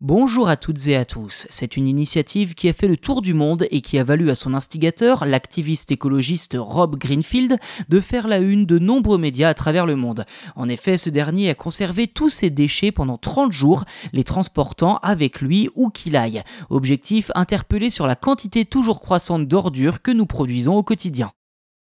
[0.00, 1.48] Bonjour à toutes et à tous.
[1.50, 4.36] C'est une initiative qui a fait le tour du monde et qui a valu à
[4.36, 9.86] son instigateur, l'activiste écologiste Rob Greenfield, de faire la une de nombreux médias à travers
[9.86, 10.24] le monde.
[10.54, 15.40] En effet, ce dernier a conservé tous ses déchets pendant 30 jours, les transportant avec
[15.40, 16.44] lui où qu'il aille.
[16.70, 21.32] Objectif interpellé sur la quantité toujours croissante d'ordures que nous produisons au quotidien.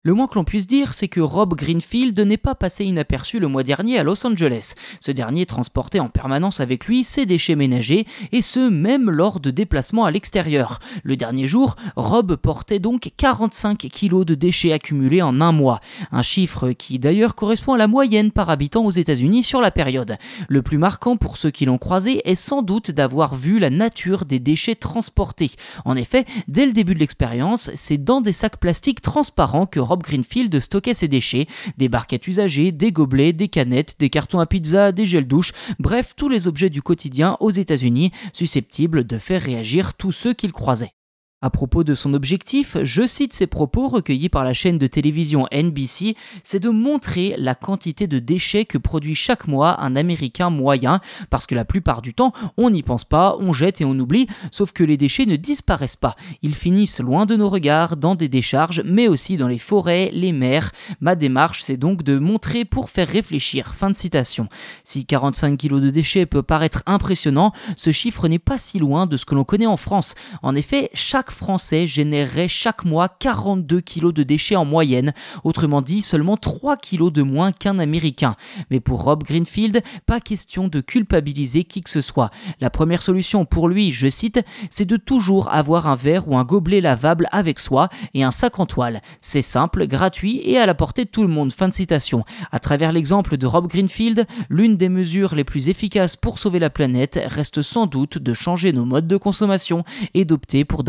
[0.08, 3.50] Le moins que l'on puisse dire, c'est que Rob Greenfield n'est pas passé inaperçu le
[3.50, 4.74] mois dernier à Los Angeles.
[5.02, 9.52] Ce dernier transportait en permanence avec lui ses déchets ménagers, et ce même lors de
[9.52, 10.80] déplacements à l'extérieur.
[11.04, 15.82] Le dernier jour, Rob portait donc 45 kilos de déchets accumulés en un mois.
[16.14, 20.16] Un chiffre qui d'ailleurs correspond à la moyenne par habitant aux États-Unis sur la période.
[20.48, 24.24] Le plus marquant pour ceux qui l'ont croisé est sans doute d'avoir vu la nature
[24.24, 25.52] des déchets transportés.
[25.84, 29.97] En effet, dès le début de l'expérience, c'est dans des sacs plastiques transparents que Rob
[30.02, 31.48] Greenfield stockait ses déchets,
[31.78, 36.14] des barquettes usagées, des gobelets, des canettes, des cartons à pizza, des gels douche, bref
[36.16, 40.97] tous les objets du quotidien aux États-Unis susceptibles de faire réagir tous ceux qu'il croisait.
[41.40, 45.46] À propos de son objectif, je cite ses propos recueillis par la chaîne de télévision
[45.54, 51.00] NBC, c'est de montrer la quantité de déchets que produit chaque mois un Américain moyen,
[51.30, 54.26] parce que la plupart du temps, on n'y pense pas, on jette et on oublie,
[54.52, 56.16] sauf que les déchets ne disparaissent pas.
[56.42, 60.32] Ils finissent loin de nos regards, dans des décharges, mais aussi dans les forêts, les
[60.32, 60.72] mers.
[61.02, 63.76] Ma démarche, c'est donc de montrer pour faire réfléchir.
[63.76, 64.50] Fin de citation.
[64.84, 69.18] Si 45 kg de déchets peut paraître impressionnant, ce chiffre n'est pas si loin de
[69.18, 70.16] ce que l'on connaît en France.
[70.42, 76.02] En effet, chaque Français générerait chaque mois 42 kg de déchets en moyenne, autrement dit
[76.02, 78.36] seulement 3 kg de moins qu'un Américain.
[78.70, 82.32] Mais pour Rob Greenfield, pas question de culpabiliser qui que ce soit.
[82.60, 84.40] La première solution pour lui, je cite,
[84.70, 88.60] c'est de toujours avoir un verre ou un gobelet lavable avec soi et un sac
[88.60, 89.02] en toile.
[89.22, 91.52] C'est simple, gratuit et à la portée de tout le monde.
[91.52, 92.24] Fin de citation.
[92.52, 96.70] À travers l'exemple de Rob Greenfield, l'une des mesures les plus efficaces pour sauver la
[96.70, 99.84] planète reste sans doute de changer nos modes de consommation
[100.14, 100.84] et d'opter pour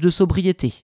[0.00, 0.84] de sobriété.